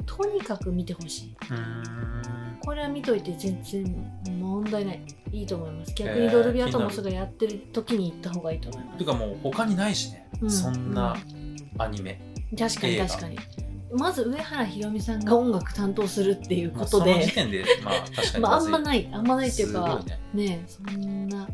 [0.06, 1.36] とにかく見てほしい。
[1.52, 2.58] うん。
[2.62, 5.02] これは見といて全然問題ない。
[5.32, 5.94] いいと思います。
[5.94, 8.98] 逆えーにドルビアトモスがやってる時に行った方がいいと思います。
[8.98, 10.52] ていうかもう他にないしね、うん。
[10.52, 11.16] そんな
[11.78, 12.22] アニメ、
[12.58, 13.38] 確かに確かに。
[13.92, 17.14] まず上原ひろみさんが音楽担当するっていうまあことで。
[17.14, 19.10] その時点でまあ確かに まあ、あんまない。
[19.12, 20.46] あんまないっていうかね。
[20.46, 21.48] ねそんな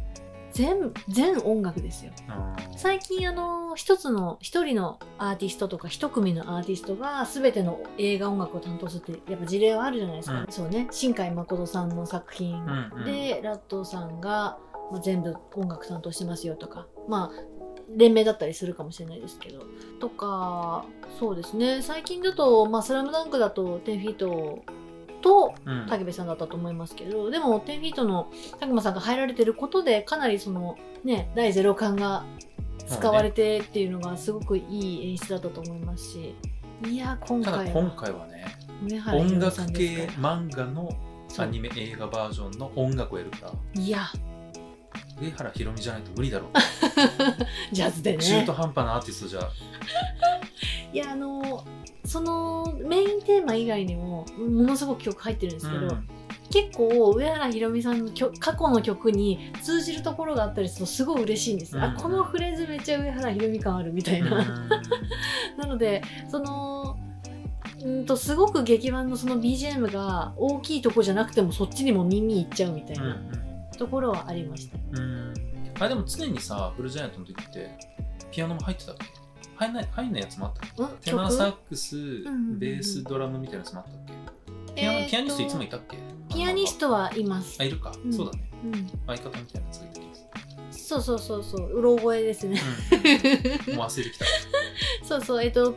[0.54, 2.12] 全全音楽ですよ。
[2.30, 2.32] う
[2.74, 2.78] ん。
[2.78, 10.46] 最近あの一つの一人のアーティストとか一組のアーティストが全ての映画音楽を担当するってやっぱ事例はあるじゃないですか、うん。
[10.50, 10.88] そうね。
[10.92, 12.56] 新海誠さんの作品。
[12.64, 13.06] うんうん。
[13.06, 14.58] で、ラットさんが、
[14.92, 16.88] まあ、全部音楽担当してますよとか。
[17.08, 17.54] まあ
[17.96, 19.64] 連名だったりするかもしれないですけど。
[20.00, 20.86] とか
[21.20, 21.82] そうですね。
[21.82, 24.64] 最近だと「まあ、スラムダンクだと10フィート
[25.24, 25.88] とうん。
[25.88, 32.26] 武部さんだったと思いますけどでも10フィートの佐久間さんが入られてることでかなりそのね第ゼロ感が
[32.88, 36.36] 使われてっていうのがすごくいい演出だったと思いますし
[36.86, 38.46] いや今ただ回今は回はね
[39.14, 40.90] 音楽系漫画の
[41.38, 43.82] アニメ映画バージョンの音楽をやるから。
[43.82, 44.02] いや
[45.22, 46.50] 上原ひろみじゃないと無理だろう、
[47.72, 48.24] ジャズでね。
[48.24, 49.50] 中途半端なアーティストじゃ。
[50.92, 51.66] いやあの
[52.06, 56.08] そのメインテーマ以外にもものすごく曲入ってるんですけど、うん。
[56.52, 61.86] 結構上原ひろみさんの曲過去の曲に通じるところがあったりするとすごい嬉しいんですよ、うん。
[61.86, 64.30] あこのフレーズめっちゃ上原ひろみ感あるみたいな、
[65.58, 66.98] なのでその
[67.84, 75.34] うんとすごく劇版のその BGM が大きいとこじゃなくてもそっちにも耳いっちゃうみたいうんうなんところはありました、うん。
[75.80, 77.72] あでも常にさブルージャイアントの時って
[78.32, 79.06] ピアノも入ってたっけ？
[79.56, 80.84] 入んない入んないやつもあったっけ？
[80.84, 80.98] うん？
[80.98, 81.70] テナーサッ曲？
[81.70, 81.96] クス、
[82.58, 84.14] ベースドラムみたいなやつもあったっけ？
[84.76, 85.98] ピアノえピアニストいつもいたっけ？
[86.34, 87.58] ピアニストはいます。
[87.60, 88.14] あいるか、うん。
[88.14, 88.50] そうだね。
[88.64, 88.90] うん。
[89.08, 90.16] 相方みたいなやつがいた気が
[90.72, 91.68] すそうそうそうそう。
[91.74, 92.60] うろ覚えですね。
[92.92, 94.26] る、うん、もう忘れてきた。
[95.06, 95.44] そうそう。
[95.44, 95.76] えっと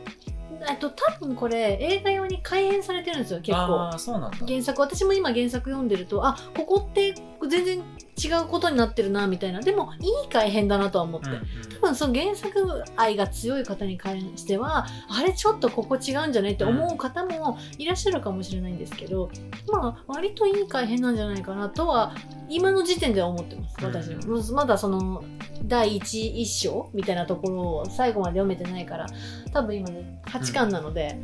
[0.69, 3.57] えっと多分これ映画用に改編されてるんですよ結構。
[3.57, 4.37] ああそうなんだ。
[4.45, 4.81] 原作。
[4.81, 7.13] 私も今原作読んでるとあここって
[7.49, 7.83] 全然
[8.17, 9.61] 違うことになってるなみたいな。
[9.61, 11.41] でもいい改編だなとは思って、うんうん。
[11.75, 19.29] 多分その原作愛が強い方に関してはあれちょっとここ違うんじゃないって思う方もいらっしゃるかもしれないんですけど、
[19.71, 22.15] まあ割といい改編なんじゃないかなとは
[22.49, 23.77] 今の時点では思ってます。
[23.83, 25.23] 私は、うまだその
[25.65, 29.07] 第一一章みたいなところを最後まで読めてないから
[29.53, 31.21] 多分今ね8巻なので、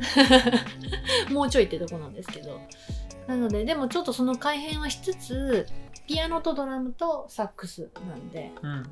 [1.30, 2.60] もうちょいってとこなんですけど。
[3.26, 5.66] なのででもちょっとその改編はしつつ
[6.06, 8.84] ピアノとドラムとサックスなんでうんうん。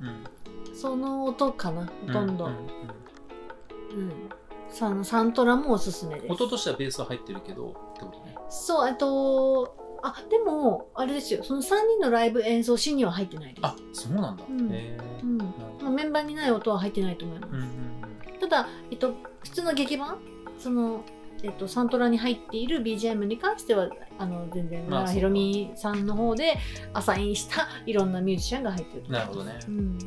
[0.75, 4.11] その音かなほとんど、ううんん。
[4.11, 4.31] うん。
[4.71, 6.33] サンサントラもおすすめです。
[6.33, 8.35] 音としてはベースは入ってるけどってことね。
[8.49, 11.45] そうあとあでもあれですよ。
[11.45, 11.65] その3
[11.99, 13.67] 人のライブ演奏シーンには入ってないです。
[13.67, 14.73] あそうなんだ、うん。
[14.73, 15.39] へえうん。
[15.39, 15.45] ま
[15.89, 18.41] あ、メンバーにない音は入ってないと思います、どうんうん。
[18.41, 20.19] ただ、えっと、普通の劇版？
[20.59, 21.05] その、
[21.43, 26.57] えっと、サントラに入っている BGM に関してはあの全然まあ村ひろみさんの方で
[26.93, 29.05] アサインしたいろんなミュージシャンが入ってる。
[29.07, 29.59] うんなるほどね。
[29.67, 29.99] うん、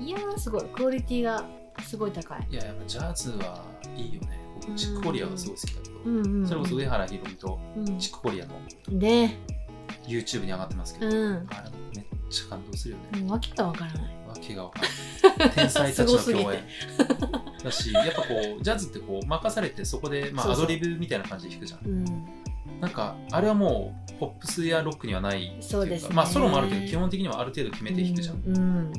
[0.00, 0.64] いやーすごい。
[0.64, 1.44] クオリティが
[1.82, 3.64] すごい高い、いややっぱジャズは
[3.96, 4.40] いいよね。
[4.60, 7.98] 僕チックコリアがすごい好きだけど、うんうんうん、それこそ上原ひろみとうん。
[7.98, 8.54] チックコリアの
[8.98, 9.36] で、
[10.06, 14.82] YouTube に上がってますけど、うん、あれめっちゃ感動するよね、もう訳がわからないわけがわかん
[15.38, 16.62] ない天才たちの共演
[17.62, 18.28] だしやっぱこ
[18.60, 21.80] うジャズってこう任されてそこで、まあ、アドリブみたいな感じで弾くじゃん。
[21.86, 22.04] うん。
[22.80, 26.14] なんかあれはもうポップスやロックにはないそうですね。
[26.14, 28.92] まあソロもあるけど基本的にはある程度決めて弾くじゃん、うんうん。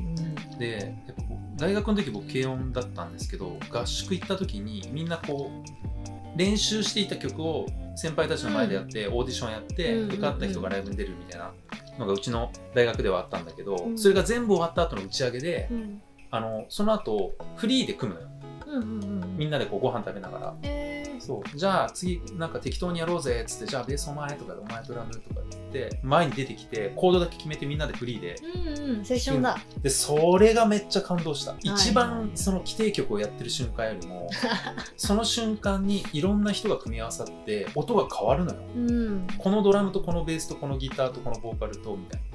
[0.58, 1.22] でやっぱ
[1.56, 7.66] 大学の時僕軽音だったんですけど合宿行った時にみんなこう練習していた曲を
[7.96, 10.08] 先輩たちの前でやって、オーディションやって、うん。
[10.08, 11.52] 受かった人がライブに出るみたいな
[12.00, 13.98] のがうちの大学ではあったんだけど、うん。
[13.98, 16.02] それが全部終わった後の打ち上げで、うん。
[16.32, 18.30] あのその後フリーで組むのよ。
[18.66, 20.54] うんうんうんみんなでこうご飯食べながら。
[20.62, 20.89] えー
[21.20, 21.56] そう。
[21.56, 29.58] じゃあ次なんか適当にやろうぜっつってじゃあベースお前とかでお前ドラムとか言って前に出てきてコードだけ決めてみんなでフリーでうんうんセッションだ。
[29.82, 31.56] でそれがめっちゃ感動した、い。
[31.62, 34.28] 一番その規定曲をやってる瞬間よりも
[34.96, 38.60] その瞬間にいろんな人が組み合わさって音が変わるのよ。
[38.76, 39.26] うん。
[39.38, 42.30] このドラムとこのベースとこのギターとこのボーカルとみたいな。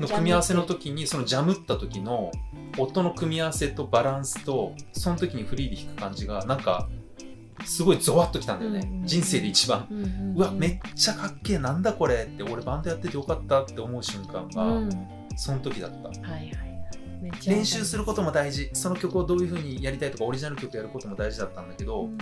[0.00, 2.30] の組み合わせの時にそのジャムった時の
[2.78, 6.88] 音の組み合わせとバランスとその時にフリーで弾く感じがなんか
[7.66, 9.06] すごいゾワッときたんだよね、うんうんうん。
[9.06, 9.86] 人生で一番。
[9.90, 14.90] うんうんうわめっちゃかっけえなんだこれって俺バンドやっててよかったって思う瞬間が、うん。
[15.36, 16.08] その時だった。
[16.08, 16.54] はいはい。
[17.46, 18.70] 練習することも大事。
[18.74, 22.18] その曲をどういう風にやりたいとかオリジナル曲やることも大事だったんだけど、うん。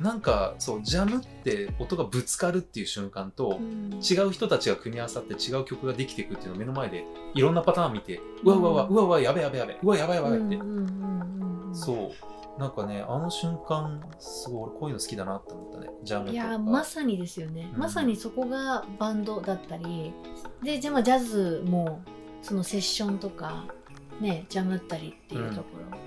[0.00, 3.94] なんかそうジャムって音がぶつかるっていう瞬間と、うん。
[3.94, 11.74] 違う人たちが組み合わさって違う曲ができていくっていうのを目の前でいろんなパターン見てうわうわうわうわうわやべやべやべうわやばいやばいって、うんうんうんうん。
[11.74, 15.90] そうなんかねあの瞬間すごい俺こういうの好きだなって思ったね。
[16.02, 16.32] ジャムとか。
[16.32, 17.80] いやまさにですよね、うん。
[17.80, 20.12] まさにそこがバンドだったり
[20.62, 22.02] でじゃあまあジャズも
[22.42, 23.64] そのセッションとか
[24.20, 25.98] ねジャムったりっていうところ、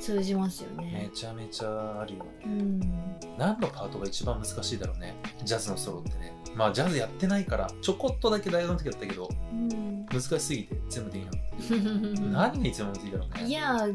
[0.00, 1.10] 通じますよめね。
[1.12, 2.30] ちゃめちゃあるよね。
[2.44, 2.80] うん、
[3.38, 5.14] 何のパートが一番難しいだろうね。
[5.44, 6.34] ジャズのソロってね。
[6.54, 12.22] まあジャズやってないからちょこっとだけ大学の時やったけどうん、難しすぎて全部できなかった。
[12.32, 13.44] 何が一番難しいだろうね。
[13.46, 13.86] いや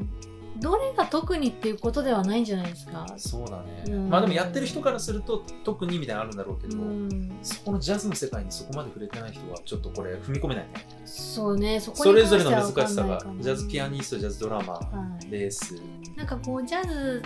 [0.59, 3.05] どれが特にっていうことではないんじゃないですか？
[3.17, 4.09] そうだね、うん。
[4.09, 10.85] まあでもやってる人からすると特にみたいなのあるんだろうけど、うん、そこのジャズの世界にそこまで触れてない人はちょっとこれ踏み込めないね。
[11.05, 15.27] そうねそこそれぞれのは難しさがジャズピアニストジャズドラマーはい。
[15.27, 15.81] ベース。
[16.15, 17.21] なんかこうジャズ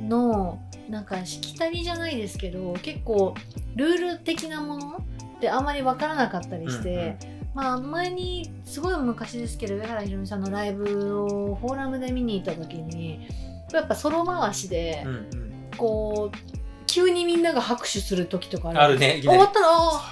[0.00, 3.34] のなんかしきたりじゃないですけど結構
[3.74, 5.04] ルール的なもの
[5.36, 7.18] ってあんまり分からなかったりして、
[7.54, 13.26] まあ前にすごい昔ですけど上原ひろみさんのライブをフォーラムで見に行った時に
[13.72, 15.04] やっぱソロ回しで
[15.76, 16.57] こう
[16.88, 18.98] 急にみんなが拍手する時とかある。
[18.98, 19.68] ねいきなり終わったの。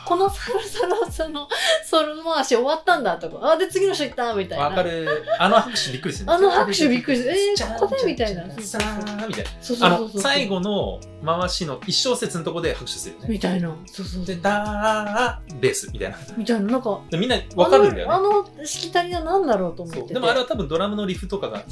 [0.07, 1.49] このそろそろその
[1.85, 3.53] ソロ回し終わったんだとか。
[3.53, 4.65] あで次の人行ったみたいな。
[4.67, 5.25] わかる。
[5.39, 6.33] あの拍手びっくりするね。
[6.33, 7.31] あの拍手びっくりする。
[7.31, 8.43] えーじゃんここでみたいな。
[8.61, 10.21] さーみたいなそうそうあのそう。
[10.21, 13.29] 最後の回しの一小節のとこで拍手するよね。
[13.31, 13.75] みたいな。
[13.87, 21.65] そうそうでダーベースみたいなみたいななんかでみんなわかるんだよねあのあのしきたりは何だろうと思ってでもあれは多分ドラムのリフとかがダ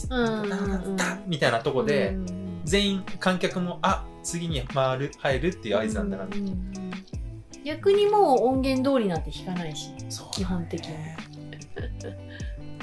[0.44, 0.48] ー
[0.96, 6.94] ダーみたいなとこで、うんうん全員観客もあ次に回る入るっていう合図なんだな、うんうんうん
[7.64, 10.94] 逆にもう音源通りなんて弾かないしそう基本的に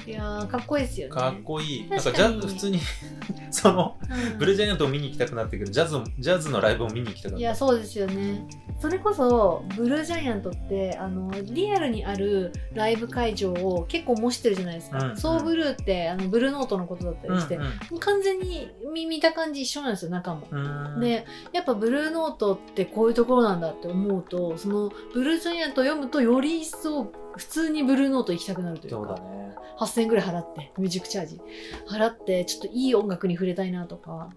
[0.07, 1.13] いやーかっこいいですよね。
[1.13, 1.89] かっこいい。
[1.89, 2.79] なんかジャズ、普通に、
[3.51, 3.97] その、
[4.31, 4.37] うん。
[4.37, 7.39] ブルージャイアントを見に行きたくなってくる、ジャズを、ジャズのライブを見に行きたくなった。
[7.39, 8.47] いやそうですよね。
[8.81, 20.47] それこそブルージャイアントってあのリアルにあるライブ会場を結構模してるじゃないですか、うんソーブルーってあのブルーノートのことだったりして、うんもう完全に見見た感じ一緒なんですよ中も。
[20.49, 20.57] う
[20.97, 29.55] ん、でやっぱブルーノートってこういうところなんだって思うとそのブルージャイアントを読むとより一層普通にブルーノート行きたくなるというかそうだね。
[29.79, 31.41] 8000円ぐらい払ってミュージックチャージ
[31.87, 34.29] 払ってちょっといい音楽に触れたいなとか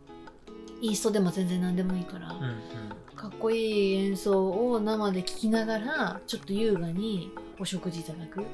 [0.80, 3.16] イーストでも全然何でもいいから、うんうん。
[3.16, 8.44] かっこいい演奏を生で聴きながらちょっと優雅にお食事いただく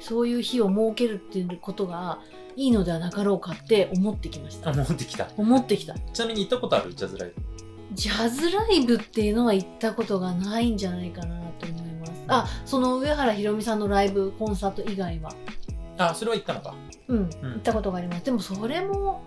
[0.00, 2.20] そういう日を設けるっていうことが
[2.56, 5.28] いいのではなかろうかって思ってきましたあ、戻ってきた。
[5.36, 7.42] 思ってきたちなみに行ったことあるジャズライブ？
[7.94, 11.81] ジャズライブっていうのは行ったことがないんじゃないかなと思
[12.28, 15.32] あその上原ひろみさんのライブコンサート以外は？
[15.98, 16.74] あ、それは行ったのか。
[17.08, 17.16] うん。
[17.18, 17.28] うん。
[17.52, 18.24] 行ったことがあります。
[18.24, 19.22] でもそれも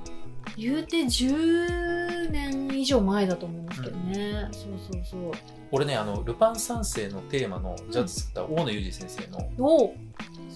[0.57, 5.31] 言うて10年以上前だと思いますけどね、そうそうそう。
[5.71, 9.93] 俺ね、あの、ルパン三世のテーマのジャズ作った大野裕二先生の、おう。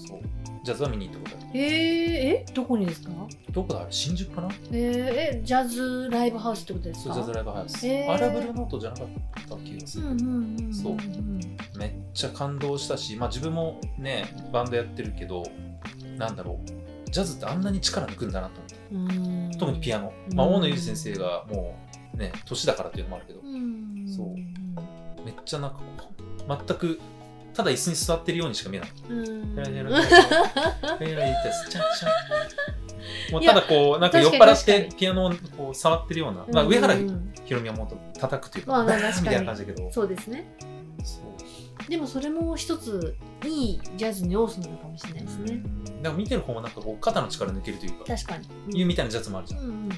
[0.07, 0.19] そう、
[0.69, 1.59] ジャズは見に行ったことある。
[1.59, 1.65] えー、
[2.41, 2.45] え？
[2.53, 3.09] どこにですか？
[3.49, 3.79] どこだ？
[3.81, 4.49] あれ新宿かな？
[4.71, 7.87] えー、えジャズライブハウスってことですそう、かジャズライブハウス。
[7.87, 8.11] へー。
[8.11, 9.07] あれはブルーノートじゃなかっ
[9.49, 10.05] た気がする。
[10.05, 10.93] うんうんうんうんそう。
[10.93, 11.39] ん
[11.75, 15.41] めっちゃ感動したし、まあ自分もね、バンドやってるけど、
[16.17, 16.59] なんだろ
[17.07, 19.15] う、ジャズってあんなに力抜くんだなと思って。
[19.15, 19.51] うん。
[19.57, 20.13] 特にピアノ。
[20.29, 20.37] うん。
[20.37, 21.75] まあ大野裕二先生がも
[22.13, 24.05] うね、年だからっていうのもあるけど、うん。
[24.07, 24.35] そう。
[25.25, 25.83] めっちゃなんかこ
[26.47, 26.99] う、全く、
[27.59, 28.89] ただ椅子に座ってるようにしか見えない。
[29.09, 29.53] うん。
[29.53, 30.01] ヘラヘラヘラ
[30.97, 33.33] ヘラヘラチャンチャン。
[33.33, 36.95] もうただこう、なんか酔っ払ってピアノをこう触ってるような、まあ上原
[37.43, 38.97] ひろみはもっと叩くというか、みた
[39.33, 40.55] いな感じだけど、そうですね。
[41.89, 45.53] でもそれも一ついいジャズの要素なのかもしれないですね。
[45.55, 45.85] うん。
[45.85, 48.37] だから見てる方もなんかこう肩の力抜けるというか、確か
[48.69, 48.79] に。
[48.79, 49.59] いうみたいなジャズもあるじゃん。
[49.59, 49.89] うんうんうん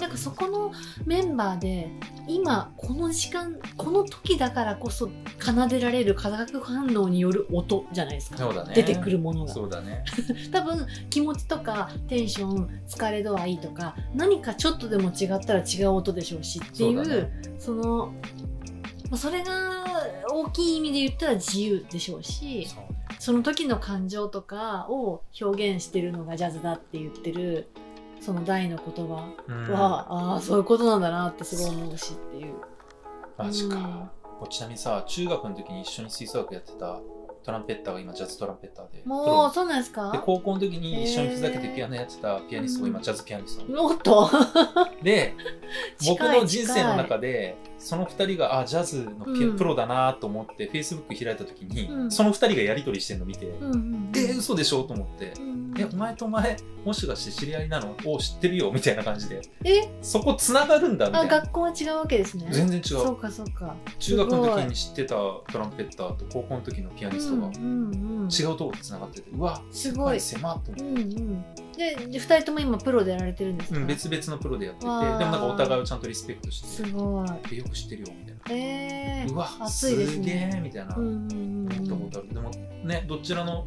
[0.00, 0.72] なんかそこの
[1.06, 1.90] メンバーで
[2.28, 8.74] 今この時間この時だからこそ奏でられる化学反応による音じゃないですかそうだね。
[8.74, 10.04] 出てくるものがそうだね。
[10.52, 18.06] 多分気持ちとかテンション疲れ度合いとか何かちょっとでも違ったら違う音でしょうしっていうそねその
[19.10, 19.84] まあそれが
[20.30, 22.66] 大きい意味で言ったら自由でしょうし。
[23.18, 27.68] その時の感情とかを表現してるのがジャズだって言ってる
[28.20, 29.72] その大の言葉うん。
[29.72, 32.54] は、ああそういうことなんだなってすごい思うしっていう。
[33.36, 34.10] マジか。
[34.38, 37.00] こうちなみにさ、中学の時に一緒に吹奏楽やってた
[37.46, 39.02] トランペッターが今ジャズトランペッターで。
[39.02, 44.28] プもロうそうなんですでか高校の時に一緒にふざけてピアノやってたピアニストが今ジャズピアニストもっと
[45.00, 45.32] で
[46.08, 49.56] 僕の人生の中でその2人があジャズのうん。
[49.56, 52.10] プロだなと思って Facebook 開いた時に、うん。
[52.10, 57.94] その2人がやり取りしてるの見て、うんうんえー、嘘でしょと思って、うんえお前とお前もしかして知り合いなの？
[58.06, 58.72] を知ってるよ？
[58.72, 59.42] みたいな感じで。
[59.62, 59.88] え？
[60.00, 61.40] そこつながるんだみたあいな。
[61.42, 62.48] 学校は違うわけですね。
[62.50, 63.76] 全然違そううかそうか。
[63.98, 70.20] 中学の時に知ってたトランペッターと高校の時のピアニストが違うところでつながっててうわすごい。
[70.20, 71.02] 狭っと思って。
[71.02, 71.44] うんうん
[71.76, 77.28] でで2人とも今プロでやられてるんですか、うん、別々のプロでやっててでもなんかお互いをちゃんとリスペクトしてすごい。
[77.52, 78.62] えよく知ってるよみたいな。
[78.62, 80.96] えー、うわ熱いですすげねえみたいな。
[80.96, 82.34] 思ったことある。
[82.34, 82.50] でも
[82.84, 83.66] ねどちらの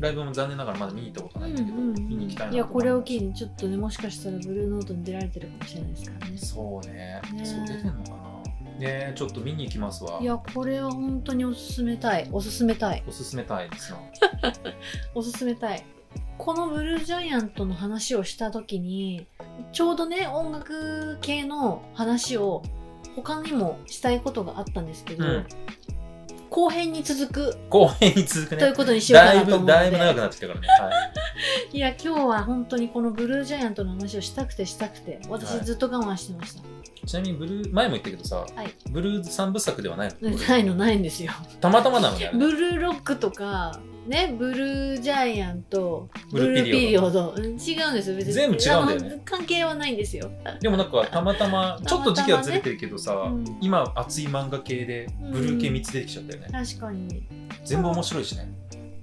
[0.00, 6.38] ライブも残念ながらまだ見に行ったことないんだけど、うんうんうん見に行きたいないやこれをき機にちょっとねもしかしたらブルーノートに出られてるかもしれないですからね。
[6.38, 7.20] そうね。
[7.32, 8.78] ねそう出てんのかな。
[8.78, 10.18] ねちょっと見に行きますわ。
[10.20, 12.28] いやこれは本当におすすめたい。
[12.30, 13.02] おすすめたい。
[13.06, 13.98] おすすめたいですな
[15.14, 15.84] おすすめたい
[16.38, 19.26] このブルージャイアントの話をした時に
[19.72, 22.62] ちょうどね音楽系の話を
[23.16, 25.46] 他にもしたいことがあったんですけど、うん。
[26.50, 27.58] 後編に続く。
[27.70, 28.60] 後編に続くね。
[28.60, 30.90] ということにしようかだいなと思うのでぶだいぶ長くなってきたからね、 は
[31.72, 31.78] い。
[31.78, 35.64] や今日は本当にこのブルージャイアントの話をしたくてしたくて私はい。
[35.64, 38.70] ずっと我慢してました、い、ちなみにブルー前も言ったけどさ、はい。
[38.90, 40.30] ブルーズ三部作ではないの？
[40.30, 41.32] ないのないんですよ。
[41.60, 42.30] たまたまなのね。
[42.34, 47.34] ブルーロックとかねブルージャイアントブルーピリオド。
[47.38, 48.32] 違うんですよ別に。
[48.32, 49.22] 全部違うんだよね。
[49.24, 50.30] 関係はないんですよ。
[50.60, 53.58] でもなんかたまたまちょっと時期はずれてるけどさ、うん。
[53.60, 57.26] 今熱い漫画系でブルー系3つ出てきちゃったよね、確かに。
[57.64, 58.52] 全部面白いしね。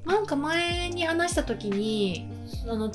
[0.05, 2.27] なんか前に話した時に
[2.67, 2.91] あの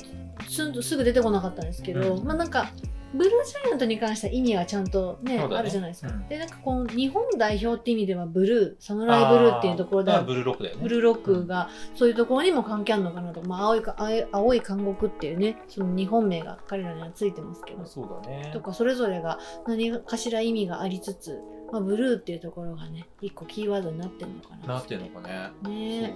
[0.47, 2.25] すんとすぐ出てこなかったんですけど、うん。
[2.25, 2.71] まあなんか
[3.13, 5.55] ブルージャイアントに関しては意味はちゃんとねね。
[5.55, 6.27] あるじゃないですか、うん。
[6.27, 10.81] でなんかこの日本代表って意味ではブルーサムライブルーっていうところでブルーロックだよね。
[10.83, 13.95] ブルーロックがそういうところにも関係あるのかなと、まあ、青いか
[14.31, 17.85] 青い監獄っていうねその日本名が彼らにはついてますけど。
[17.85, 18.51] そうだね。
[18.53, 21.39] とかそれぞれが何かしら意味がありつつ、
[21.71, 24.75] まあ、ブルーっていうところがね一個キーワードになってるのかな。
[24.75, 25.51] なってんのかね。
[25.69, 26.15] ね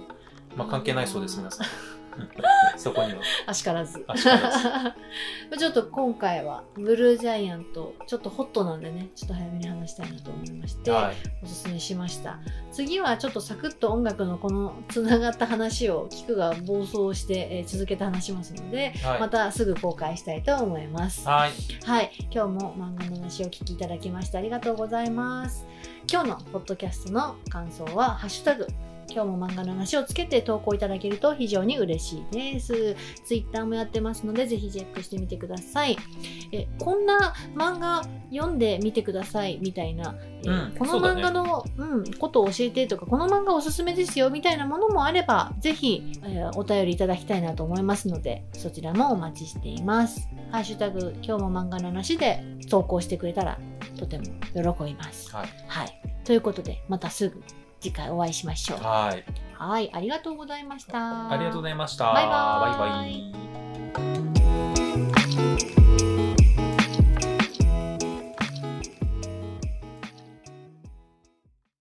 [0.55, 1.67] まあ関係ないそうです皆さん
[2.77, 3.21] そこには。
[3.45, 4.03] あしからず。
[4.07, 11.15] らずちょっと今回はブルージャイアント、ちょっとホットなんでね、ちょっと早めに話したいなと思いまして、はい。
[11.43, 12.39] おすすめしました。
[12.71, 19.19] 次はちょっとサクッと音楽のこのつながった話をキクが暴走して、えー続けて話しますので、はい。
[19.19, 21.27] またすぐ公開したいと思います。
[21.27, 21.51] はい。
[21.85, 25.65] はい、今日も漫画の話をお聞きいただきましてありがとうございます。
[26.11, 28.67] 今日のポッドキャストの感想は、ハッシュタグ、
[29.09, 32.95] 今日も漫画の話をつけて投稿いただけると非常に嬉しいです。
[33.25, 35.97] ツイッターもやってますので、ぜひチェックしてみてください。
[36.51, 50.27] え、こんな漫画読んでみてくださいみたいな、えうんこの漫画のう、ん、ことを教えてとか、この漫画おすすめですよみたいなものもあれば、ぜひ、えーお便りいただきたいなと思いますので、そちらもお待ちしています。
[50.51, 53.59] ハッシュタグ、今日も漫画の話で投稿してくれたら、
[53.97, 54.23] とても
[54.53, 55.33] 喜びます。
[55.35, 55.47] はい。
[55.67, 56.01] はい。
[56.23, 57.41] ということで、またすぐ
[57.83, 58.79] 次回お会いしましょう。
[58.79, 59.25] はい。
[59.53, 61.29] はい、ありがとうございました。
[61.29, 62.13] ありがとうございました。
[62.13, 62.79] バイバイ。
[62.79, 64.32] バイバイ